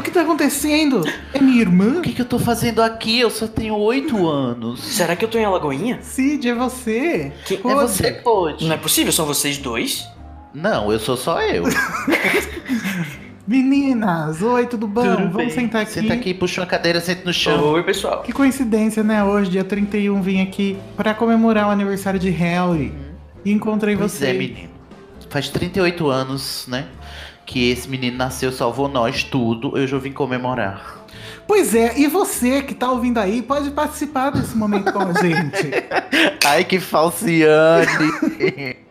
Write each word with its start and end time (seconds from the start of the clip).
O 0.00 0.02
que 0.02 0.10
tá 0.10 0.22
acontecendo? 0.22 1.02
É 1.34 1.38
minha 1.42 1.60
irmã? 1.60 1.98
O 1.98 2.00
que, 2.00 2.12
que 2.14 2.22
eu 2.22 2.24
tô 2.24 2.38
fazendo 2.38 2.80
aqui? 2.82 3.20
Eu 3.20 3.28
só 3.28 3.46
tenho 3.46 3.76
oito 3.76 4.26
anos. 4.26 4.80
Será 4.80 5.14
que 5.14 5.22
eu 5.22 5.28
tô 5.28 5.36
em 5.36 5.44
Alagoinha? 5.44 5.98
Cid, 6.00 6.48
é 6.48 6.54
você. 6.54 7.30
Que- 7.44 7.56
É 7.56 7.74
você, 7.74 8.12
pode. 8.12 8.66
Não 8.66 8.72
é 8.74 8.78
possível, 8.78 9.12
são 9.12 9.26
vocês 9.26 9.58
dois? 9.58 10.08
Não, 10.54 10.90
eu 10.90 10.98
sou 10.98 11.18
só 11.18 11.42
eu. 11.42 11.64
Meninas, 13.46 14.40
oi, 14.40 14.66
tudo 14.68 14.86
bom? 14.86 15.02
Tudo 15.02 15.16
Vamos 15.16 15.36
bem. 15.36 15.50
sentar 15.50 15.82
aqui. 15.82 15.92
Senta 15.92 16.14
aqui, 16.14 16.32
puxa 16.32 16.62
uma 16.62 16.66
cadeira, 16.66 16.98
senta 17.00 17.22
no 17.26 17.32
chão. 17.34 17.62
Oi, 17.72 17.82
pessoal. 17.82 18.22
Que 18.22 18.32
coincidência, 18.32 19.02
né? 19.02 19.22
Hoje, 19.22 19.50
dia 19.50 19.64
31, 19.64 20.22
vim 20.22 20.40
aqui 20.40 20.78
pra 20.96 21.12
comemorar 21.12 21.66
o 21.68 21.70
aniversário 21.70 22.18
de 22.18 22.30
Harry. 22.30 22.90
E 23.44 23.52
encontrei 23.52 23.96
Pois 23.98 24.12
você. 24.12 24.28
é, 24.28 24.32
menino. 24.32 24.70
Faz 25.28 25.50
38 25.50 26.08
anos, 26.08 26.64
né? 26.68 26.86
Que 27.50 27.68
esse 27.72 27.88
menino 27.88 28.16
nasceu, 28.16 28.52
salvou 28.52 28.86
nós, 28.88 29.24
tudo. 29.24 29.76
Eu 29.76 29.84
já 29.84 29.98
vim 29.98 30.12
comemorar. 30.12 31.04
Pois 31.48 31.74
é, 31.74 31.98
e 31.98 32.06
você 32.06 32.62
que 32.62 32.72
tá 32.72 32.92
ouvindo 32.92 33.18
aí, 33.18 33.42
pode 33.42 33.72
participar 33.72 34.30
desse 34.30 34.56
momento 34.56 34.92
com 34.92 35.00
a 35.00 35.12
gente. 35.14 35.68
Ai, 36.46 36.62
que 36.62 36.78
falciane! 36.78 38.76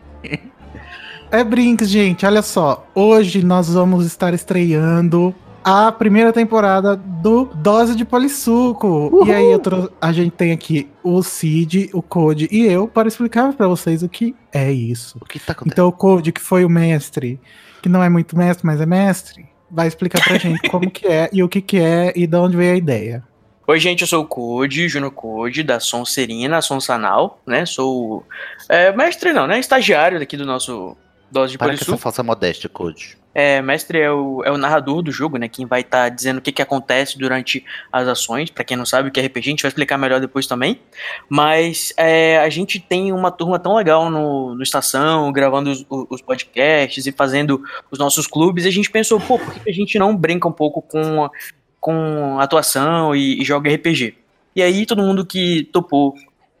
É 1.32 1.42
Brinks, 1.44 1.88
gente, 1.88 2.26
olha 2.26 2.42
só. 2.42 2.84
Hoje 2.94 3.42
nós 3.44 3.72
vamos 3.72 4.04
estar 4.04 4.34
estreando 4.34 5.32
a 5.62 5.92
primeira 5.92 6.32
temporada 6.32 6.96
do 6.96 7.44
Dose 7.54 7.94
de 7.94 8.04
Polissuco. 8.04 9.24
E 9.24 9.32
aí 9.32 9.56
trou- 9.60 9.90
a 10.00 10.10
gente 10.12 10.32
tem 10.32 10.50
aqui 10.50 10.88
o 11.04 11.22
Cid, 11.22 11.88
o 11.94 12.02
Code 12.02 12.48
e 12.50 12.66
eu 12.66 12.88
para 12.88 13.06
explicar 13.06 13.52
pra 13.52 13.68
vocês 13.68 14.02
o 14.02 14.08
que 14.08 14.34
é 14.52 14.72
isso. 14.72 15.18
o 15.22 15.24
que 15.24 15.38
tá 15.38 15.52
acontecendo? 15.52 15.72
Então 15.72 15.86
o 15.88 15.92
Code, 15.92 16.32
que 16.32 16.40
foi 16.40 16.64
o 16.64 16.68
mestre, 16.68 17.38
que 17.80 17.88
não 17.88 18.02
é 18.02 18.08
muito 18.08 18.36
mestre, 18.36 18.66
mas 18.66 18.80
é 18.80 18.86
mestre, 18.86 19.46
vai 19.70 19.86
explicar 19.86 20.22
pra 20.22 20.38
gente 20.38 20.68
como 20.68 20.90
que 20.90 21.06
é 21.06 21.28
e 21.32 21.42
o 21.42 21.48
que 21.48 21.60
que 21.60 21.78
é 21.78 22.12
e 22.16 22.26
de 22.26 22.36
onde 22.36 22.56
veio 22.56 22.74
a 22.74 22.76
ideia. 22.76 23.24
Oi, 23.66 23.78
gente, 23.78 24.00
eu 24.00 24.06
sou 24.08 24.24
o 24.24 24.26
Code, 24.26 24.88
Júnior 24.88 25.12
Code, 25.12 25.62
da 25.62 25.78
Sonserina, 25.78 26.60
Sonsanal, 26.60 27.40
né? 27.46 27.64
Sou 27.64 28.26
é, 28.68 28.90
mestre, 28.90 29.32
não, 29.32 29.46
né? 29.46 29.60
Estagiário 29.60 30.18
daqui 30.18 30.36
do 30.36 30.44
nosso 30.44 30.96
Dose 31.30 31.52
de 31.52 31.58
Para 31.58 31.68
com 31.68 31.74
essa 31.74 31.96
falsa 31.96 32.22
modéstia, 32.22 32.68
Code. 32.68 33.18
É, 33.32 33.62
mestre 33.62 34.00
é 34.00 34.10
o, 34.10 34.42
é 34.44 34.50
o 34.50 34.56
narrador 34.58 35.02
do 35.02 35.12
jogo, 35.12 35.36
né? 35.38 35.48
Quem 35.48 35.64
vai 35.64 35.82
estar 35.82 36.08
dizendo 36.08 36.38
o 36.38 36.40
que, 36.40 36.50
que 36.50 36.60
acontece 36.60 37.16
durante 37.16 37.64
as 37.92 38.08
ações. 38.08 38.50
Pra 38.50 38.64
quem 38.64 38.76
não 38.76 38.84
sabe 38.84 39.08
o 39.08 39.12
que 39.12 39.20
é 39.20 39.26
RPG, 39.26 39.38
a 39.48 39.50
gente 39.50 39.62
vai 39.62 39.68
explicar 39.68 39.96
melhor 39.96 40.20
depois 40.20 40.48
também. 40.48 40.80
Mas 41.28 41.92
é, 41.96 42.38
a 42.40 42.48
gente 42.48 42.80
tem 42.80 43.12
uma 43.12 43.30
turma 43.30 43.58
tão 43.58 43.76
legal 43.76 44.10
no, 44.10 44.54
no 44.56 44.62
Estação, 44.62 45.30
gravando 45.32 45.70
os, 45.70 45.86
os 45.88 46.20
podcasts 46.20 47.06
e 47.06 47.12
fazendo 47.12 47.62
os 47.90 47.98
nossos 48.00 48.26
clubes. 48.26 48.64
E 48.64 48.68
a 48.68 48.72
gente 48.72 48.90
pensou, 48.90 49.20
pô, 49.20 49.38
por 49.38 49.52
que 49.54 49.60
que 49.60 49.70
a 49.70 49.74
gente 49.74 49.96
não 49.98 50.16
brinca 50.16 50.48
um 50.48 50.52
pouco 50.52 50.82
com, 50.82 51.24
a- 51.24 51.30
com 51.78 52.38
atuação 52.40 53.14
e, 53.14 53.40
e 53.40 53.44
joga 53.44 53.72
RPG? 53.72 54.14
E 54.56 54.62
aí 54.62 54.84
todo 54.84 55.02
mundo 55.02 55.24
que 55.24 55.68
topou 55.72 56.14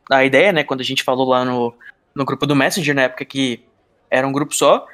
a 0.08 0.24
ideia, 0.24 0.52
né? 0.52 0.62
Quando 0.62 0.80
a 0.82 0.84
gente 0.84 1.02
falou 1.02 1.28
lá 1.28 1.44
no, 1.44 1.74
no 2.14 2.24
grupo 2.24 2.46
do 2.46 2.54
Messenger, 2.54 2.94
na 2.94 3.02
época 3.02 3.24
que 3.24 3.60
era 4.10 4.26
um 4.26 4.32
grupo 4.32 4.54
só, 4.54 4.86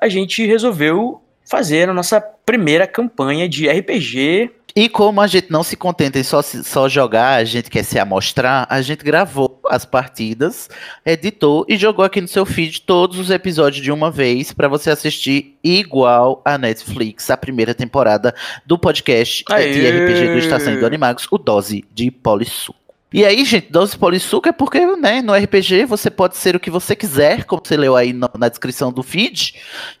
a 0.00 0.08
gente 0.08 0.44
resolveu 0.46 1.22
fazer 1.48 1.88
a 1.88 1.94
nossa 1.94 2.20
primeira 2.20 2.86
campanha 2.86 3.48
de 3.48 3.68
RPG. 3.68 4.50
E 4.74 4.90
como 4.90 5.22
a 5.22 5.26
gente 5.26 5.50
não 5.50 5.62
se 5.62 5.74
contenta 5.74 6.18
em 6.18 6.22
só, 6.22 6.42
só 6.42 6.86
jogar, 6.86 7.36
a 7.36 7.44
gente 7.44 7.70
quer 7.70 7.82
se 7.82 7.98
amostrar, 7.98 8.66
a 8.68 8.82
gente 8.82 9.02
gravou 9.02 9.58
as 9.70 9.86
partidas, 9.86 10.68
editou 11.04 11.64
e 11.66 11.78
jogou 11.78 12.04
aqui 12.04 12.20
no 12.20 12.28
seu 12.28 12.44
feed 12.44 12.82
todos 12.82 13.18
os 13.18 13.30
episódios 13.30 13.82
de 13.82 13.90
uma 13.90 14.10
vez 14.10 14.52
pra 14.52 14.68
você 14.68 14.90
assistir 14.90 15.56
igual 15.64 16.42
a 16.44 16.58
Netflix, 16.58 17.30
a 17.30 17.38
primeira 17.38 17.74
temporada 17.74 18.34
do 18.66 18.78
podcast 18.78 19.44
Aê! 19.50 19.72
de 19.72 19.88
RPG 19.88 20.32
do 20.32 20.38
Estação 20.38 20.78
do 20.78 20.84
Animagos, 20.84 21.26
o 21.30 21.38
Dose 21.38 21.82
de 21.90 22.10
Polissuco. 22.10 22.85
E 23.16 23.24
aí, 23.24 23.46
gente, 23.46 23.72
Dose 23.72 23.96
Polissuco 23.96 24.46
é 24.46 24.52
porque, 24.52 24.78
né, 24.94 25.22
no 25.22 25.32
RPG 25.32 25.86
você 25.86 26.10
pode 26.10 26.36
ser 26.36 26.54
o 26.54 26.60
que 26.60 26.70
você 26.70 26.94
quiser, 26.94 27.44
como 27.44 27.62
você 27.64 27.74
leu 27.74 27.96
aí 27.96 28.12
na, 28.12 28.28
na 28.36 28.46
descrição 28.46 28.92
do 28.92 29.02
feed, 29.02 29.54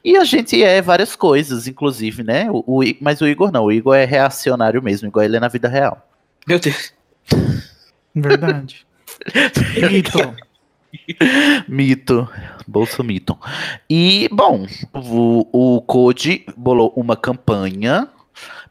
e 0.04 0.18
a 0.18 0.24
gente 0.24 0.62
é 0.62 0.82
várias 0.82 1.16
coisas, 1.16 1.66
inclusive, 1.66 2.22
né? 2.22 2.50
O, 2.50 2.62
o 2.66 2.82
mas 3.00 3.22
o 3.22 3.26
Igor 3.26 3.50
não, 3.50 3.64
o 3.64 3.72
Igor 3.72 3.96
é 3.96 4.04
reacionário 4.04 4.82
mesmo, 4.82 5.08
igual 5.08 5.24
ele 5.24 5.38
é 5.38 5.40
na 5.40 5.48
vida 5.48 5.66
real. 5.66 6.06
Meu 6.46 6.58
Deus. 6.58 6.92
Verdade. 8.14 8.86
Mito. 9.90 10.36
Mito. 11.66 12.28
Bolso 12.68 13.02
mito. 13.02 13.38
E, 13.88 14.28
bom, 14.30 14.66
o, 14.92 15.76
o 15.76 15.80
Code 15.80 16.44
bolou 16.54 16.92
uma 16.94 17.16
campanha 17.16 18.10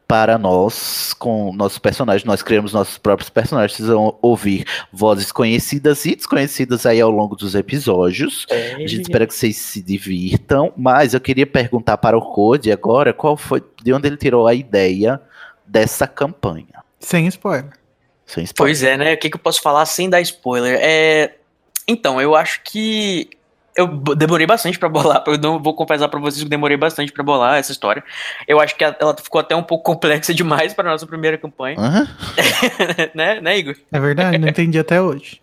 para 0.06 0.38
nós, 0.38 1.12
com 1.12 1.52
nossos 1.52 1.78
personagens. 1.78 2.24
Nós 2.24 2.42
criamos 2.42 2.72
nossos 2.72 2.96
próprios 2.96 3.28
personagens. 3.28 3.76
Vocês 3.76 3.88
vão 3.88 4.16
ouvir 4.22 4.64
vozes 4.92 5.32
conhecidas 5.32 6.04
e 6.06 6.14
desconhecidas 6.14 6.86
aí 6.86 7.00
ao 7.00 7.10
longo 7.10 7.34
dos 7.34 7.54
episódios. 7.54 8.46
A 8.50 8.80
gente 8.80 9.02
espera 9.02 9.26
que 9.26 9.34
vocês 9.34 9.56
se 9.56 9.82
divirtam. 9.82 10.72
Mas 10.76 11.14
eu 11.14 11.20
queria 11.20 11.46
perguntar 11.46 11.96
para 11.98 12.16
o 12.16 12.22
Code 12.22 12.70
agora 12.70 13.12
qual 13.12 13.36
foi, 13.36 13.62
de 13.82 13.92
onde 13.92 14.06
ele 14.06 14.16
tirou 14.16 14.46
a 14.46 14.54
ideia 14.54 15.20
dessa 15.66 16.06
campanha. 16.06 16.84
Sem 17.00 17.26
spoiler. 17.26 17.72
Sem 18.24 18.44
spoiler. 18.44 18.74
Pois 18.74 18.82
é, 18.82 18.96
né? 18.96 19.14
O 19.14 19.18
que, 19.18 19.28
que 19.28 19.36
eu 19.36 19.40
posso 19.40 19.60
falar 19.60 19.86
sem 19.86 20.08
dar 20.08 20.20
spoiler? 20.20 20.78
É... 20.80 21.34
Então, 21.88 22.20
eu 22.20 22.34
acho 22.34 22.62
que 22.64 23.30
eu 23.76 23.86
demorei 24.16 24.46
bastante 24.46 24.78
pra 24.78 24.88
bolar. 24.88 25.22
Eu 25.28 25.38
não 25.38 25.62
vou 25.62 25.74
confessar 25.74 26.08
pra 26.08 26.18
vocês 26.18 26.42
que 26.42 26.48
demorei 26.48 26.76
bastante 26.76 27.12
pra 27.12 27.22
bolar 27.22 27.58
essa 27.58 27.72
história. 27.72 28.02
Eu 28.48 28.58
acho 28.58 28.74
que 28.74 28.82
ela 28.82 29.14
ficou 29.22 29.40
até 29.40 29.54
um 29.54 29.62
pouco 29.62 29.84
complexa 29.92 30.32
demais 30.32 30.72
para 30.72 30.90
nossa 30.90 31.06
primeira 31.06 31.36
campanha, 31.36 31.76
Hã? 31.78 32.08
né, 33.14 33.40
né, 33.40 33.58
Igor? 33.58 33.76
É 33.92 34.00
verdade? 34.00 34.38
Não 34.38 34.48
entendi 34.48 34.78
até 34.78 35.00
hoje. 35.00 35.38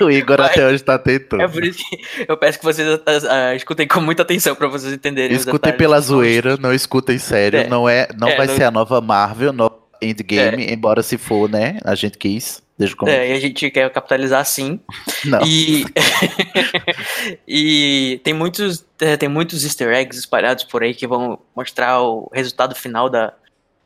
o 0.00 0.10
Igor 0.10 0.40
até 0.40 0.66
hoje 0.66 0.82
tá 0.82 0.98
tentando. 0.98 1.42
É 1.42 1.48
por 1.48 1.64
isso 1.64 1.78
que 1.88 2.26
eu 2.28 2.36
peço 2.36 2.58
que 2.58 2.64
vocês 2.64 3.00
ah, 3.28 3.54
escutem 3.54 3.86
com 3.86 4.00
muita 4.00 4.22
atenção 4.22 4.54
pra 4.54 4.68
vocês 4.68 4.92
entenderem. 4.92 5.36
Escutem 5.36 5.72
pela 5.72 6.00
zoeira, 6.00 6.56
não 6.56 6.72
escutem 6.72 7.18
sério. 7.18 7.60
É. 7.60 7.66
Não 7.66 7.88
é, 7.88 8.08
não 8.18 8.28
É, 8.28 8.36
vai 8.36 8.46
não- 8.46 8.56
ser 8.56 8.64
a 8.64 8.70
nova 8.70 9.00
Marvel, 9.00 9.52
no 9.52 9.70
Endgame, 10.02 10.72
embora 10.72 11.02
se 11.02 11.16
for, 11.18 11.48
né? 11.48 11.78
A 11.84 11.94
gente 11.94 12.18
quis. 12.18 12.62
Desde. 12.80 12.96
É, 13.06 13.28
e 13.28 13.32
a 13.34 13.38
gente 13.38 13.70
quer 13.70 13.90
capitalizar 13.90 14.42
sim. 14.46 14.80
Não. 15.22 15.42
E, 15.44 15.84
e 17.46 18.20
tem 18.24 18.32
muitos 18.32 18.86
é, 18.98 19.18
tem 19.18 19.28
muitos 19.28 19.64
easter 19.64 19.92
eggs 19.92 20.18
espalhados 20.18 20.64
por 20.64 20.82
aí 20.82 20.94
que 20.94 21.06
vão 21.06 21.38
mostrar 21.54 22.00
o 22.00 22.30
resultado 22.32 22.74
final 22.74 23.10
da, 23.10 23.34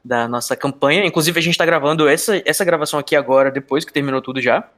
da 0.05 0.28
nossa 0.28 0.55
campanha. 0.55 1.05
Inclusive, 1.05 1.37
a 1.37 1.43
gente 1.43 1.59
tá 1.59 1.66
gravando 1.66 2.06
essa, 2.06 2.41
essa 2.44 2.65
gravação 2.65 3.00
aqui 3.00 3.16
agora, 3.16 3.50
depois 3.50 3.84
que 3.84 3.93
terminou 3.93 4.22
tudo 4.22 4.41
já. 4.41 4.69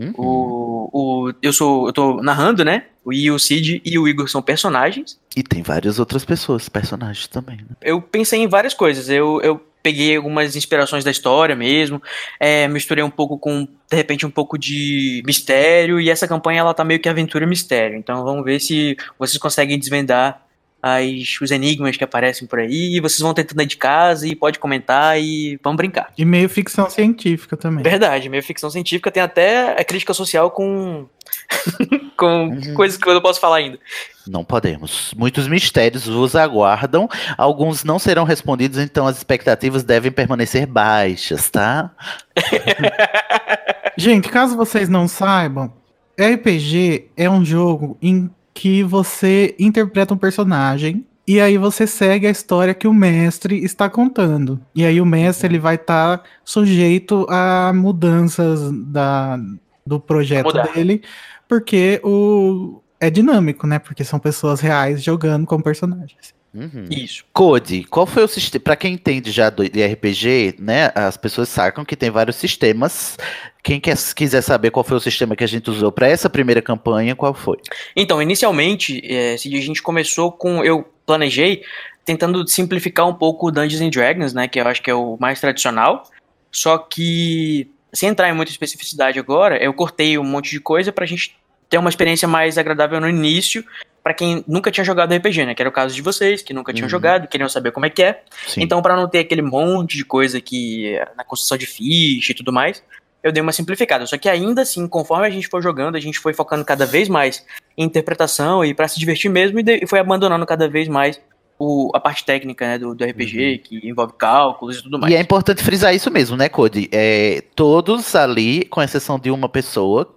Uhum. 0.00 0.14
O, 0.16 0.90
o, 0.92 1.32
eu 1.42 1.52
sou. 1.52 1.88
Eu 1.88 1.92
tô 1.92 2.22
narrando, 2.22 2.64
né? 2.64 2.86
O 3.04 3.12
I, 3.12 3.30
o 3.30 3.38
Cid 3.38 3.82
e 3.84 3.98
o 3.98 4.08
Igor 4.08 4.30
são 4.30 4.40
personagens. 4.40 5.20
E 5.36 5.42
tem 5.42 5.62
várias 5.62 5.98
outras 5.98 6.24
pessoas, 6.24 6.70
personagens 6.70 7.28
também, 7.28 7.58
né? 7.58 7.76
Eu 7.82 8.00
pensei 8.00 8.40
em 8.40 8.48
várias 8.48 8.72
coisas. 8.72 9.10
Eu, 9.10 9.42
eu 9.42 9.60
peguei 9.82 10.16
algumas 10.16 10.56
inspirações 10.56 11.04
da 11.04 11.10
história 11.10 11.54
mesmo. 11.56 12.02
é, 12.40 12.68
misturei 12.68 13.04
um 13.04 13.10
pouco 13.10 13.38
com, 13.38 13.66
de 13.90 13.96
repente, 13.96 14.26
um 14.26 14.30
pouco 14.30 14.58
de 14.58 15.22
mistério. 15.26 16.00
E 16.00 16.10
essa 16.10 16.28
campanha 16.28 16.60
ela 16.60 16.74
tá 16.74 16.84
meio 16.84 17.00
que 17.00 17.08
aventura 17.08 17.44
e 17.44 17.48
mistério. 17.48 17.96
Então 17.96 18.24
vamos 18.24 18.44
ver 18.44 18.60
se 18.60 18.96
vocês 19.18 19.38
conseguem 19.38 19.78
desvendar 19.78 20.47
as, 20.82 21.38
os 21.40 21.50
enigmas 21.50 21.96
que 21.96 22.04
aparecem 22.04 22.46
por 22.46 22.58
aí. 22.60 22.96
E 22.96 23.00
vocês 23.00 23.20
vão 23.20 23.34
tentando 23.34 23.60
aí 23.60 23.66
de 23.66 23.76
casa 23.76 24.26
e 24.26 24.34
pode 24.34 24.58
comentar 24.58 25.20
e 25.20 25.58
vamos 25.62 25.76
brincar. 25.76 26.12
E 26.16 26.24
meio 26.24 26.48
ficção 26.48 26.88
científica 26.88 27.56
também. 27.56 27.82
Verdade, 27.82 28.28
meio 28.28 28.42
ficção 28.42 28.70
científica 28.70 29.10
tem 29.10 29.22
até 29.22 29.80
a 29.80 29.84
crítica 29.84 30.14
social 30.14 30.50
com. 30.50 31.06
com 32.16 32.48
Uhum. 32.48 32.74
coisas 32.74 32.98
que 32.98 33.08
eu 33.08 33.14
não 33.14 33.20
posso 33.20 33.38
falar 33.40 33.56
ainda. 33.56 33.78
Não 34.26 34.44
podemos. 34.44 35.14
Muitos 35.16 35.46
mistérios 35.46 36.06
vos 36.06 36.34
aguardam. 36.34 37.08
Alguns 37.36 37.84
não 37.84 37.98
serão 37.98 38.24
respondidos, 38.24 38.78
então 38.78 39.06
as 39.06 39.16
expectativas 39.18 39.84
devem 39.84 40.10
permanecer 40.10 40.66
baixas, 40.66 41.48
tá? 41.48 41.90
Gente, 43.96 44.28
caso 44.28 44.56
vocês 44.56 44.88
não 44.88 45.06
saibam, 45.08 45.72
RPG 46.18 47.10
é 47.16 47.28
um 47.28 47.44
jogo 47.44 47.96
em 48.00 48.30
que 48.58 48.82
você 48.82 49.54
interpreta 49.56 50.12
um 50.12 50.16
personagem 50.16 51.06
e 51.24 51.40
aí 51.40 51.56
você 51.56 51.86
segue 51.86 52.26
a 52.26 52.30
história 52.30 52.74
que 52.74 52.88
o 52.88 52.92
mestre 52.92 53.62
está 53.64 53.88
contando. 53.88 54.60
E 54.74 54.84
aí 54.84 55.00
o 55.00 55.06
mestre 55.06 55.46
ele 55.46 55.60
vai 55.60 55.76
estar 55.76 56.24
sujeito 56.44 57.24
a 57.30 57.72
mudanças 57.72 58.72
da, 58.86 59.38
do 59.86 60.00
projeto 60.00 60.52
dele, 60.74 61.02
porque 61.46 62.00
o 62.02 62.82
é 62.98 63.08
dinâmico, 63.08 63.64
né? 63.64 63.78
Porque 63.78 64.02
são 64.02 64.18
pessoas 64.18 64.58
reais 64.58 65.04
jogando 65.04 65.46
com 65.46 65.62
personagens. 65.62 66.34
Uhum. 66.54 66.86
Isso. 66.90 67.24
Code, 67.32 67.84
qual 67.84 68.06
foi 68.06 68.24
o 68.24 68.28
sistema? 68.28 68.62
Pra 68.62 68.76
quem 68.76 68.94
entende 68.94 69.30
já 69.30 69.50
do, 69.50 69.68
de 69.68 69.84
RPG, 69.84 70.56
né? 70.58 70.90
As 70.94 71.16
pessoas 71.16 71.48
sacam 71.48 71.84
que 71.84 71.96
tem 71.96 72.10
vários 72.10 72.36
sistemas. 72.36 73.16
Quem 73.62 73.78
quer, 73.78 73.96
quiser 74.14 74.40
saber 74.42 74.70
qual 74.70 74.84
foi 74.84 74.96
o 74.96 75.00
sistema 75.00 75.36
que 75.36 75.44
a 75.44 75.48
gente 75.48 75.68
usou 75.68 75.92
pra 75.92 76.08
essa 76.08 76.30
primeira 76.30 76.62
campanha, 76.62 77.14
qual 77.14 77.34
foi? 77.34 77.58
Então, 77.94 78.22
inicialmente, 78.22 79.00
é, 79.04 79.34
a 79.34 79.36
gente 79.36 79.82
começou 79.82 80.32
com. 80.32 80.64
Eu 80.64 80.84
planejei 81.04 81.62
tentando 82.04 82.46
simplificar 82.48 83.06
um 83.06 83.14
pouco 83.14 83.48
o 83.48 83.50
Dungeons 83.50 83.82
and 83.82 83.90
Dragons, 83.90 84.32
né? 84.32 84.48
Que 84.48 84.60
eu 84.60 84.66
acho 84.66 84.82
que 84.82 84.90
é 84.90 84.94
o 84.94 85.18
mais 85.20 85.40
tradicional. 85.40 86.04
Só 86.50 86.78
que, 86.78 87.70
sem 87.92 88.08
entrar 88.08 88.28
em 88.30 88.32
muita 88.32 88.50
especificidade 88.50 89.18
agora, 89.18 89.62
eu 89.62 89.74
cortei 89.74 90.16
um 90.18 90.24
monte 90.24 90.50
de 90.50 90.60
coisa 90.60 90.90
pra 90.90 91.04
gente 91.04 91.36
ter 91.68 91.76
uma 91.76 91.90
experiência 91.90 92.26
mais 92.26 92.56
agradável 92.56 93.00
no 93.00 93.08
início, 93.08 93.62
para 94.08 94.14
quem 94.14 94.42
nunca 94.48 94.70
tinha 94.70 94.82
jogado 94.84 95.14
RPG, 95.14 95.44
né? 95.44 95.54
Que 95.54 95.60
era 95.60 95.68
o 95.68 95.72
caso 95.72 95.94
de 95.94 96.00
vocês, 96.00 96.40
que 96.40 96.54
nunca 96.54 96.72
tinham 96.72 96.86
Uhum. 96.86 96.88
jogado, 96.88 97.28
queriam 97.28 97.46
saber 97.46 97.72
como 97.72 97.84
é 97.84 97.90
que 97.90 98.02
é. 98.02 98.22
Sim. 98.46 98.62
Então, 98.62 98.80
para 98.80 98.96
não 98.96 99.06
ter 99.06 99.18
aquele 99.18 99.42
monte 99.42 99.98
de 99.98 100.04
coisa 100.06 100.40
que 100.40 100.98
na 101.14 101.22
construção 101.24 101.58
de 101.58 101.66
ficha 101.66 102.32
e 102.32 102.34
tudo 102.34 102.50
mais, 102.50 102.82
eu 103.22 103.30
dei 103.30 103.42
uma 103.42 103.52
simplificada. 103.52 104.06
Só 104.06 104.16
que 104.16 104.26
ainda 104.26 104.62
assim, 104.62 104.88
conforme 104.88 105.26
a 105.26 105.30
gente 105.30 105.46
foi 105.46 105.60
jogando, 105.60 105.96
a 105.96 106.00
gente 106.00 106.18
foi 106.18 106.32
focando 106.32 106.64
cada 106.64 106.86
vez 106.86 107.06
mais 107.06 107.44
em 107.76 107.84
interpretação 107.84 108.64
e 108.64 108.72
para 108.72 108.88
se 108.88 108.98
divertir 108.98 109.30
mesmo, 109.30 109.60
e, 109.60 109.80
e 109.82 109.86
foi 109.86 109.98
abandonando 109.98 110.46
cada 110.46 110.66
vez 110.66 110.88
mais 110.88 111.20
o, 111.58 111.90
a 111.92 111.98
parte 111.98 112.24
técnica 112.24 112.64
né, 112.66 112.78
do, 112.78 112.94
do 112.94 113.04
RPG, 113.04 113.58
que 113.58 113.88
envolve 113.88 114.12
cálculos 114.16 114.78
e 114.78 114.82
tudo 114.82 114.98
mais. 114.98 115.12
E 115.12 115.16
é 115.16 115.20
importante 115.20 115.62
frisar 115.62 115.94
isso 115.94 116.10
mesmo, 116.10 116.36
né, 116.36 116.48
Cody? 116.48 116.88
É, 116.92 117.42
todos 117.56 118.14
ali, 118.14 118.64
com 118.66 118.80
exceção 118.80 119.18
de 119.18 119.30
uma 119.30 119.48
pessoa, 119.48 120.14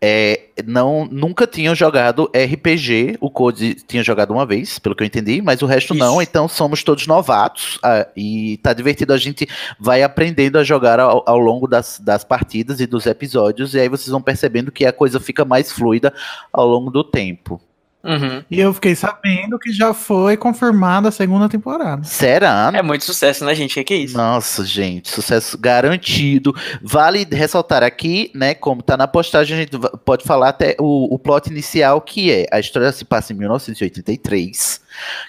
é, 0.00 0.48
não, 0.64 1.04
nunca 1.04 1.46
tinham 1.46 1.74
jogado 1.74 2.30
RPG. 2.34 3.18
O 3.20 3.30
Cody 3.30 3.74
tinha 3.74 4.02
jogado 4.02 4.30
uma 4.30 4.46
vez, 4.46 4.78
pelo 4.78 4.96
que 4.96 5.02
eu 5.02 5.06
entendi, 5.06 5.42
mas 5.42 5.60
o 5.60 5.66
resto 5.66 5.92
não. 5.92 6.14
Isso. 6.14 6.30
Então 6.30 6.48
somos 6.48 6.82
todos 6.82 7.06
novatos. 7.06 7.78
ah, 7.82 8.06
e 8.16 8.56
tá 8.62 8.72
divertido. 8.72 9.12
A 9.12 9.18
gente 9.18 9.46
vai 9.78 10.02
aprendendo 10.02 10.58
a 10.58 10.64
jogar 10.64 10.98
ao, 10.98 11.22
ao 11.26 11.38
longo 11.38 11.66
das, 11.66 12.00
das 12.02 12.24
partidas 12.24 12.80
e 12.80 12.86
dos 12.86 13.04
episódios. 13.04 13.74
E 13.74 13.80
aí 13.80 13.88
vocês 13.88 14.08
vão 14.08 14.22
percebendo 14.22 14.72
que 14.72 14.86
a 14.86 14.92
coisa 14.92 15.20
fica 15.20 15.44
mais 15.44 15.70
fluida 15.70 16.14
ao 16.50 16.66
longo 16.66 16.90
do 16.90 17.04
tempo. 17.04 17.60
Uhum. 18.02 18.42
E 18.50 18.58
eu 18.58 18.72
fiquei 18.72 18.94
sabendo 18.94 19.58
que 19.58 19.70
já 19.72 19.92
foi 19.92 20.36
confirmada 20.36 21.08
a 21.08 21.12
segunda 21.12 21.48
temporada. 21.48 22.02
Será? 22.02 22.70
É 22.74 22.82
muito 22.82 23.04
sucesso, 23.04 23.44
né, 23.44 23.54
gente? 23.54 23.72
O 23.72 23.74
que, 23.74 23.84
que 23.84 23.94
é 23.94 23.96
isso? 23.98 24.16
Nossa, 24.16 24.64
gente, 24.64 25.10
sucesso 25.10 25.58
garantido. 25.58 26.54
Vale 26.82 27.26
ressaltar 27.30 27.82
aqui, 27.82 28.30
né, 28.34 28.54
como 28.54 28.82
tá 28.82 28.96
na 28.96 29.06
postagem, 29.06 29.56
a 29.56 29.60
gente 29.60 29.78
pode 30.04 30.24
falar 30.24 30.48
até 30.48 30.76
o, 30.78 31.14
o 31.14 31.18
plot 31.18 31.50
inicial, 31.50 32.00
que 32.00 32.32
é 32.32 32.46
a 32.50 32.58
história 32.58 32.90
se 32.90 33.04
passa 33.04 33.32
em 33.32 33.36
1983, 33.36 34.80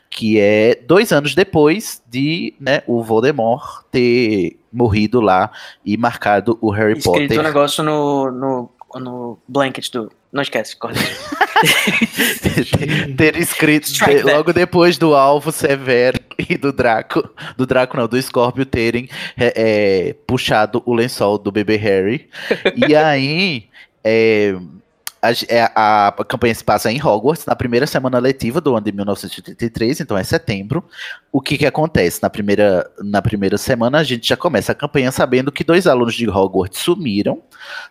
que 0.09 0.39
é 0.39 0.75
dois 0.88 1.12
anos 1.12 1.35
depois 1.35 2.01
de, 2.09 2.53
né, 2.59 2.83
o 2.88 3.03
Voldemort 3.03 3.83
ter 3.91 4.57
morrido 4.71 5.19
lá 5.19 5.51
e 5.85 5.97
marcado 5.97 6.57
o 6.62 6.71
Harry 6.71 6.97
Escrito 6.97 7.17
um 7.17 7.27
Potter. 7.27 7.44
negócio 7.44 7.83
no, 7.83 8.31
no, 8.31 8.71
no 8.99 9.38
blanket 9.47 9.89
do. 9.91 10.11
Não 10.31 10.41
esquece, 10.41 10.75
corta. 10.77 10.99
ter 13.17 13.35
escrito 13.35 13.91
de- 13.91 14.23
logo 14.23 14.53
depois 14.53 14.97
do 14.97 15.13
alvo 15.13 15.51
Severo 15.51 16.19
e 16.38 16.57
do 16.57 16.71
Draco, 16.71 17.29
do 17.57 17.65
Draco 17.65 17.97
não, 17.97 18.07
do 18.07 18.21
Scorpio 18.21 18.65
terem 18.65 19.09
é, 19.38 19.53
é, 20.09 20.13
puxado 20.25 20.81
o 20.85 20.93
lençol 20.93 21.38
do 21.38 21.51
bebê 21.51 21.75
Harry. 21.75 22.29
e 22.88 22.95
aí 22.95 23.65
é, 24.03 24.55
a, 25.21 25.31
é, 25.47 25.71
a- 25.75 26.13
campanha 26.27 26.56
se 26.56 26.63
passa 26.63 26.91
em 26.91 27.01
Hogwarts 27.01 27.45
na 27.45 27.56
primeira 27.56 27.85
semana 27.85 28.18
letiva 28.18 28.59
do 28.59 28.75
ano 28.75 28.85
de 28.85 28.91
1983, 28.91 30.01
então 30.01 30.18
é 30.18 30.23
setembro. 30.23 30.83
O 31.31 31.39
que 31.39 31.57
que 31.57 31.65
acontece? 31.65 32.21
Na 32.21 32.29
primeira, 32.29 32.89
na 33.03 33.21
primeira 33.21 33.57
semana 33.57 34.00
a 34.00 34.03
gente 34.03 34.27
já 34.27 34.35
começa 34.35 34.71
a 34.71 34.75
campanha 34.75 35.12
sabendo 35.12 35.51
que 35.51 35.63
dois 35.63 35.85
alunos 35.85 36.15
de 36.15 36.27
Hogwarts 36.29 36.79
sumiram. 36.79 37.41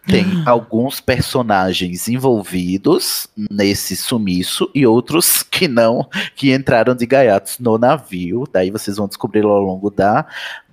Tem 0.07 0.25
alguns 0.45 1.01
personagens 1.01 2.09
envolvidos 2.09 3.29
nesse 3.51 3.97
sumiço 3.97 4.69
e 4.75 4.87
outros 4.87 5.43
que 5.43 5.69
não, 5.69 6.09
que 6.35 6.53
entraram 6.53 6.95
de 6.95 7.07
gaiatos 7.07 7.59
no 7.59 7.79
navio. 7.79 8.45
Daí 8.53 8.71
vocês 8.71 8.97
vão 8.97 9.07
descobrir 9.07 9.45
ao 9.45 9.61
longo 9.61 9.91
da, 9.91 10.27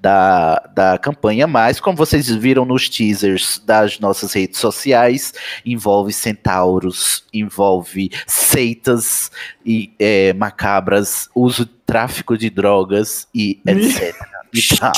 da, 0.07 0.63
da 0.73 0.97
campanha. 0.97 1.45
Mas, 1.45 1.81
como 1.81 1.97
vocês 1.97 2.29
viram 2.29 2.63
nos 2.63 2.87
teasers 2.87 3.61
das 3.65 3.99
nossas 3.99 4.31
redes 4.31 4.57
sociais, 4.57 5.33
envolve 5.65 6.13
centauros, 6.13 7.25
envolve 7.33 8.09
seitas 8.25 9.29
e 9.65 9.91
é, 9.99 10.31
macabras, 10.31 11.29
uso 11.35 11.65
de 11.65 11.71
tráfico 11.85 12.37
de 12.37 12.49
drogas 12.49 13.27
e 13.35 13.59
etc. 13.67 14.15
e 14.53 14.77
tal. 14.77 14.93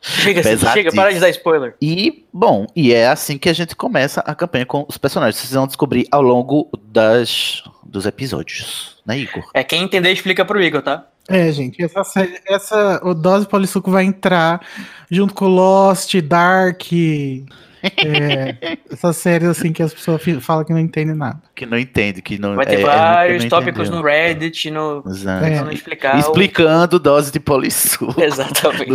Chega, 0.00 0.42
chega, 0.42 0.92
para 0.92 1.12
de 1.12 1.20
dar 1.20 1.28
spoiler. 1.30 1.74
E, 1.82 2.24
bom, 2.32 2.66
e 2.74 2.94
é 2.94 3.08
assim 3.08 3.36
que 3.36 3.48
a 3.48 3.52
gente 3.52 3.74
começa 3.76 4.20
a 4.20 4.34
campanha 4.34 4.64
com 4.64 4.86
os 4.88 4.96
personagens. 4.96 5.36
Vocês 5.36 5.52
vão 5.52 5.66
descobrir 5.66 6.06
ao 6.10 6.22
longo 6.22 6.70
das, 6.88 7.62
dos 7.84 8.06
episódios, 8.06 8.98
né, 9.04 9.18
Igor? 9.18 9.44
É, 9.52 9.64
quem 9.64 9.82
entender, 9.82 10.12
explica 10.12 10.44
pro 10.44 10.62
Igor, 10.62 10.80
tá? 10.80 11.06
É, 11.28 11.50
gente, 11.52 11.82
essa 11.82 12.04
série, 12.04 12.38
essa, 12.46 13.00
o 13.02 13.12
Dose 13.12 13.46
Polissuco 13.48 13.90
vai 13.90 14.04
entrar 14.04 14.60
junto 15.10 15.34
com 15.34 15.46
Lost, 15.46 16.14
Dark, 16.20 16.82
é, 17.82 18.78
essas 18.90 19.16
séries 19.16 19.48
assim 19.48 19.72
que 19.72 19.82
as 19.82 19.92
pessoas 19.92 20.20
falam 20.40 20.64
que 20.64 20.72
não 20.72 20.80
entendem 20.80 21.14
nada. 21.14 21.40
Que 21.54 21.66
não 21.66 21.78
entende, 21.78 22.22
que 22.22 22.38
não 22.38 22.54
Vai 22.54 22.66
ter 22.66 22.76
é, 22.76 22.80
é, 22.80 22.84
vários 22.84 23.42
não 23.44 23.50
tópicos 23.50 23.88
entendeu. 23.88 24.00
no 24.02 24.06
Reddit, 24.06 24.70
no. 24.70 25.02
Exato. 25.06 25.44
É. 25.44 25.60
Não 25.62 25.72
explicar. 25.72 26.16
o- 26.16 26.18
Explicando 26.20 26.98
dose 26.98 27.32
de 27.32 27.40
polissuco 27.40 28.14
Exatamente. 28.22 28.90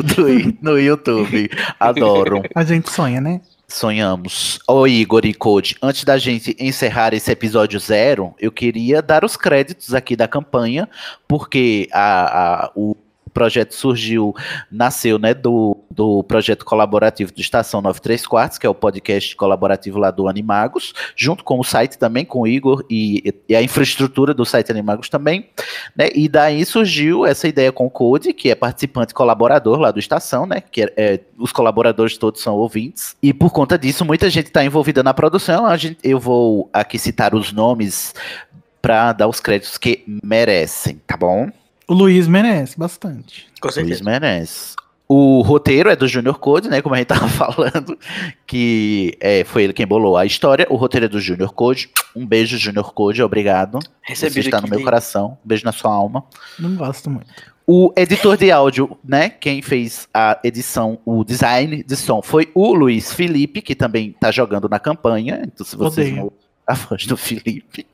no, 0.61 0.73
no 0.73 0.79
YouTube. 0.79 1.49
Adoram. 1.79 2.43
A 2.55 2.63
gente 2.63 2.89
sonha, 2.91 3.19
né? 3.21 3.41
Sonhamos. 3.73 4.59
Ô 4.67 4.85
Igor 4.87 5.25
e 5.25 5.33
Code, 5.33 5.75
antes 5.81 6.03
da 6.03 6.17
gente 6.17 6.55
encerrar 6.59 7.13
esse 7.13 7.31
episódio 7.31 7.79
zero, 7.79 8.33
eu 8.39 8.51
queria 8.51 9.01
dar 9.01 9.23
os 9.25 9.35
créditos 9.37 9.93
aqui 9.93 10.15
da 10.15 10.27
campanha, 10.27 10.89
porque 11.27 11.87
a, 11.91 12.65
a- 12.65 12.71
o 12.75 12.95
projeto 13.33 13.73
surgiu, 13.73 14.35
nasceu, 14.71 15.17
né, 15.17 15.33
do, 15.33 15.77
do 15.89 16.23
projeto 16.23 16.65
colaborativo 16.65 17.31
do 17.33 17.41
Estação 17.41 17.81
93 17.81 18.25
Quartos, 18.27 18.57
que 18.57 18.65
é 18.65 18.69
o 18.69 18.75
podcast 18.75 19.35
colaborativo 19.35 19.99
lá 19.99 20.11
do 20.11 20.27
Animagos, 20.27 20.93
junto 21.15 21.43
com 21.43 21.59
o 21.59 21.63
site 21.63 21.97
também, 21.97 22.25
com 22.25 22.41
o 22.41 22.47
Igor 22.47 22.85
e, 22.89 23.33
e 23.47 23.55
a 23.55 23.61
infraestrutura 23.61 24.33
do 24.33 24.45
site 24.45 24.71
Animagos 24.71 25.09
também, 25.09 25.49
né, 25.95 26.09
e 26.13 26.27
daí 26.27 26.65
surgiu 26.65 27.25
essa 27.25 27.47
ideia 27.47 27.71
com 27.71 27.85
o 27.85 27.89
Code, 27.89 28.33
que 28.33 28.49
é 28.49 28.55
participante 28.55 29.13
colaborador 29.13 29.79
lá 29.79 29.91
do 29.91 29.99
Estação, 29.99 30.45
né, 30.45 30.61
que 30.61 30.83
é, 30.83 30.93
é, 30.95 31.19
os 31.37 31.51
colaboradores 31.51 32.17
todos 32.17 32.41
são 32.41 32.55
ouvintes, 32.55 33.15
e 33.21 33.33
por 33.33 33.51
conta 33.51 33.77
disso, 33.77 34.05
muita 34.05 34.29
gente 34.29 34.47
está 34.47 34.63
envolvida 34.63 35.03
na 35.03 35.13
produção, 35.13 35.65
a 35.65 35.77
gente, 35.77 35.97
eu 36.03 36.19
vou 36.19 36.69
aqui 36.73 36.97
citar 36.99 37.33
os 37.33 37.51
nomes 37.51 38.13
para 38.81 39.13
dar 39.13 39.27
os 39.27 39.39
créditos 39.39 39.77
que 39.77 40.03
merecem, 40.23 40.99
tá 41.05 41.15
bom? 41.15 41.49
O 41.91 41.93
Luiz 41.93 42.27
merece 42.27 42.79
bastante. 42.79 43.47
Com 43.59 43.67
Luiz 43.67 43.75
certeza. 43.75 44.03
merece. 44.03 44.75
O 45.09 45.41
roteiro 45.41 45.89
é 45.89 45.95
do 45.95 46.07
Junior 46.07 46.39
Code, 46.39 46.69
né? 46.69 46.81
Como 46.81 46.95
a 46.95 46.97
gente 46.97 47.07
tava 47.07 47.27
falando, 47.29 47.97
que 48.47 49.17
é, 49.19 49.43
foi 49.43 49.63
ele 49.63 49.73
quem 49.73 49.85
bolou 49.85 50.15
a 50.15 50.25
história. 50.25 50.65
O 50.69 50.77
roteiro 50.77 51.05
é 51.07 51.09
do 51.09 51.19
Junior 51.19 51.53
Code. 51.53 51.89
Um 52.15 52.25
beijo, 52.25 52.57
Junior 52.57 52.93
Code, 52.93 53.21
obrigado. 53.21 53.79
Você 53.81 53.89
Recebido 54.03 54.45
está 54.45 54.57
aqui. 54.59 54.69
no 54.69 54.75
meu 54.77 54.85
coração. 54.85 55.37
Um 55.43 55.47
beijo 55.47 55.65
na 55.65 55.73
sua 55.73 55.91
alma. 55.93 56.23
Não 56.57 56.75
gosto 56.75 57.09
muito. 57.09 57.27
O 57.67 57.93
editor 57.97 58.37
de 58.37 58.51
áudio, 58.51 58.97
né? 59.03 59.29
Quem 59.29 59.61
fez 59.61 60.07
a 60.13 60.39
edição, 60.45 60.97
o 61.05 61.23
design 61.25 61.83
de 61.83 61.95
som 61.97 62.21
foi 62.21 62.49
o 62.55 62.73
Luiz 62.73 63.11
Felipe, 63.13 63.61
que 63.61 63.75
também 63.75 64.13
tá 64.17 64.31
jogando 64.31 64.69
na 64.69 64.79
campanha. 64.79 65.41
Então, 65.45 65.65
se 65.65 65.75
vocês 65.75 66.07
Odeio. 66.07 66.23
não 66.23 66.31
a 66.65 66.73
voz 66.73 67.05
do 67.05 67.17
Felipe. 67.17 67.85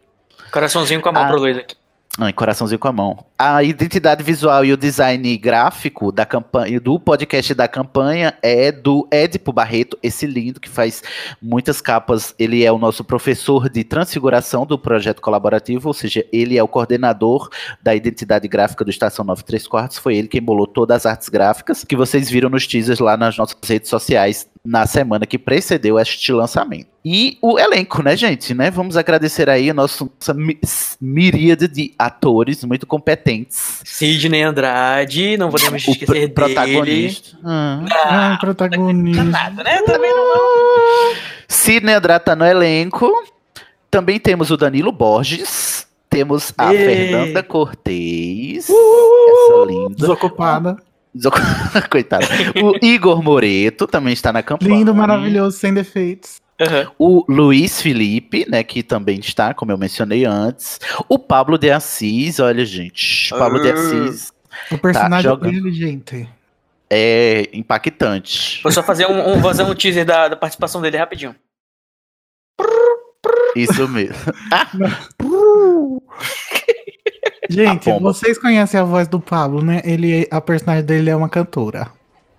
Coraçãozinho 0.51 1.01
com 1.01 1.10
a 1.10 1.12
mão 1.12 1.24
Ah. 1.24 1.27
pro 1.30 1.39
Luiz 1.39 1.58
aqui. 1.58 1.75
Ai, 2.20 2.34
coraçãozinho 2.34 2.80
com 2.80 2.88
a 2.88 2.92
mão. 2.92 3.26
A 3.38 3.62
identidade 3.62 4.24
visual 4.24 4.66
e 4.66 4.74
o 4.74 4.78
design 4.78 5.38
gráfico 5.38 6.12
da 6.12 6.26
campanha, 6.26 6.80
do 6.80 7.00
podcast 7.00 7.54
da 7.54 7.68
campanha 7.68 8.34
é 8.42 8.72
do 8.72 9.08
Edipo 9.12 9.54
Barreto, 9.54 9.96
esse 10.02 10.26
lindo 10.26 10.60
que 10.60 10.68
faz 10.68 11.04
muitas 11.40 11.80
capas. 11.80 12.34
Ele 12.40 12.66
é 12.66 12.72
o 12.72 12.80
nosso 12.80 13.04
professor 13.04 13.70
de 13.70 13.84
transfiguração 13.84 14.66
do 14.66 14.80
projeto 14.80 15.22
colaborativo, 15.22 15.90
ou 15.90 15.94
seja, 15.94 16.26
ele 16.34 16.58
é 16.58 16.64
o 16.64 16.68
coordenador 16.68 17.50
da 17.84 17.94
identidade 17.94 18.48
gráfica 18.48 18.84
do 18.84 18.90
Estação 18.90 19.24
93 19.24 19.68
Quartos. 19.68 20.00
Foi 20.00 20.16
ele 20.16 20.28
quem 20.28 20.42
bolou 20.42 20.66
todas 20.66 20.98
as 20.98 21.06
artes 21.06 21.30
gráficas 21.30 21.84
que 21.84 21.96
vocês 21.96 22.32
viram 22.32 22.50
nos 22.50 22.66
teasers 22.66 23.00
lá 23.00 23.16
nas 23.16 23.38
nossas 23.38 23.58
redes 23.64 23.92
sociais 23.92 24.48
na 24.70 24.86
semana 24.86 25.26
que 25.26 25.38
precedeu 25.38 25.98
este 25.98 26.34
lançamento. 26.34 26.88
E 27.06 27.38
o 27.42 27.58
elenco, 27.58 28.04
né, 28.04 28.18
gente? 28.18 28.54
Né? 28.54 28.70
Vamos 28.70 28.98
agradecer 28.98 29.50
aí 29.50 29.70
a 29.70 29.74
nossa, 29.74 30.04
nossa 30.20 30.34
mi- 30.34 30.60
miríade 31.00 31.70
de 31.70 31.94
atores 31.98 32.66
muito 32.66 32.86
competentes. 32.86 33.80
Sidney 33.86 34.42
Andrade, 34.44 35.38
não 35.38 35.50
podemos 35.50 35.88
O 35.88 35.92
esquecer 35.92 36.06
pr- 36.06 36.14
dele. 36.14 36.28
protagonista. 36.34 37.38
Ah. 37.46 37.86
Ah, 37.90 38.38
protagonista. 38.42 39.24
Nada, 39.24 39.64
né? 39.64 39.82
Também 39.84 40.12
não. 40.14 41.16
Sidney 41.48 41.96
Andrade 41.96 42.26
tá 42.26 42.36
no 42.36 42.44
elenco. 42.46 43.10
Também 43.90 44.20
temos 44.20 44.52
o 44.52 44.58
Danilo 44.58 44.92
Borges. 44.92 45.88
Temos 46.10 46.52
a 46.58 46.74
Ei. 46.74 46.78
Fernanda 46.86 47.42
Cortez. 47.42 48.70
Essa 48.70 49.66
linda. 49.66 49.96
Desocupada. 49.96 50.78
Coitada. 51.90 52.26
O 52.62 52.86
Igor 52.86 53.22
Moreto 53.24 53.88
também 53.88 54.14
está 54.14 54.32
na 54.34 54.44
campanha. 54.44 54.76
Lindo, 54.76 54.94
maravilhoso, 54.94 55.58
sem 55.58 55.74
defeitos. 55.74 56.42
Aham. 56.60 56.92
O 56.98 57.24
Luiz 57.30 57.82
Felipe, 57.82 58.46
né, 58.50 58.64
que 58.64 58.82
também 58.82 59.20
está, 59.20 59.54
como 59.54 59.72
eu 59.72 59.78
mencionei 59.78 60.26
antes. 60.26 60.80
O 61.08 61.20
Pablo 61.20 61.58
de 61.58 61.70
Assis, 61.70 62.40
olha, 62.40 62.66
gente. 62.66 63.30
Pablo 63.30 63.62
de 63.62 63.70
Ah. 63.70 63.74
Assis 63.74 64.34
O 64.72 64.78
personagem 64.78 65.30
jogando. 65.30 65.52
dele, 65.52 65.72
gente. 65.72 66.28
É 66.90 67.50
impactante. 67.54 68.62
Vou 68.64 68.72
só 68.72 68.82
fazer 68.82 69.06
um, 69.08 69.34
um, 69.34 69.42
fazer 69.42 69.64
um 69.64 69.76
teaser 69.76 70.06
da, 70.06 70.30
da 70.30 70.36
participação 70.36 70.82
dele 70.82 70.98
rapidinho. 70.98 71.36
Isso 73.56 73.88
mesmo. 73.88 74.16
Gente, 77.50 77.89
A 77.89 77.94
pomba. 77.94 78.13
vocês 78.13 78.38
conhecem 78.38 78.80
a 78.80 78.84
voz 78.84 79.08
do 79.08 79.20
Pablo, 79.20 79.63
né? 79.63 79.82
Ele, 79.84 80.27
a 80.30 80.42
personagem 80.42 80.84
dele 80.84 81.10
é 81.10 81.16
uma 81.16 81.30
cantora. 81.30 81.88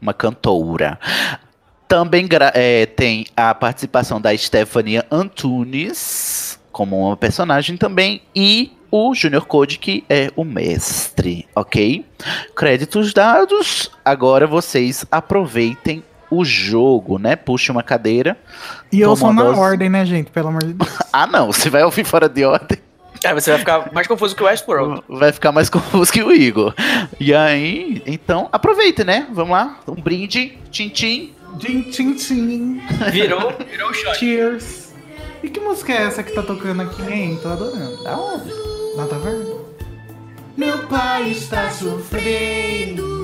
Uma 0.01 0.15
cantora. 0.15 0.99
Também 1.87 2.29
é, 2.55 2.87
tem 2.87 3.27
a 3.37 3.55
participação 3.55 4.21
da 4.21 4.37
Stephanie 4.37 5.03
Antunes 5.11 6.59
como 6.71 7.07
uma 7.09 7.17
personagem 7.17 7.77
também 7.77 8.23
e 8.37 8.73
o 8.91 9.15
Junior 9.15 9.45
Code 9.47 9.79
que 9.79 10.05
é 10.09 10.31
o 10.37 10.45
mestre, 10.45 11.47
ok? 11.55 12.05
Créditos 12.55 13.13
dados. 13.13 13.91
Agora 14.05 14.47
vocês 14.47 15.05
aproveitem 15.11 16.05
o 16.31 16.45
jogo, 16.45 17.19
né? 17.19 17.37
Puxe 17.37 17.73
uma 17.73 17.83
cadeira. 17.83 18.37
E 18.93 19.01
eu 19.01 19.17
sou 19.17 19.33
na 19.33 19.51
ordem, 19.51 19.89
né, 19.89 20.05
gente? 20.05 20.31
Pelo 20.31 20.49
amor 20.49 20.65
de 20.65 20.75
Deus. 20.75 20.91
Ah, 21.11 21.27
não, 21.27 21.47
você 21.47 21.71
vai 21.71 21.83
ouvir 21.83 22.05
fora 22.05 22.29
de 22.29 22.45
ordem. 22.45 22.79
Aí 23.25 23.35
você 23.35 23.51
vai 23.51 23.59
ficar 23.59 23.93
mais 23.93 24.07
confuso 24.07 24.35
que 24.37 24.43
o 24.43 24.47
Westworld. 24.47 25.03
Vai 25.09 25.33
ficar 25.33 25.53
mais 25.53 25.69
confuso 25.71 26.13
que 26.13 26.23
o 26.23 26.33
Igor. 26.33 26.75
E 27.19 27.35
aí, 27.35 28.03
então, 28.07 28.49
aproveite, 28.53 29.05
né? 29.05 29.27
Vamos 29.33 29.53
lá. 29.53 29.79
Um 29.87 29.95
brinde, 29.95 30.59
tchim-tchim. 30.71 31.35
Tchim, 31.59 31.83
tchim, 31.83 32.15
tchim. 32.15 32.81
Virou, 33.11 33.53
virou 33.71 33.91
o 33.91 33.95
shot. 33.95 34.19
Cheers. 34.19 34.95
E 35.43 35.49
que 35.49 35.61
música 35.61 35.93
é 35.93 36.03
essa 36.03 36.23
que 36.23 36.33
tá 36.33 36.43
tocando 36.43 36.83
aqui, 36.83 37.03
hein? 37.11 37.39
Tô 37.43 37.49
adorando. 37.49 38.07
Aonde? 38.07 38.53
Nada 38.97 39.17
a 39.17 39.19
ver? 39.19 39.47
Meu 40.57 40.79
pai 40.89 41.31
está 41.31 41.71
sofrendo. 41.71 43.18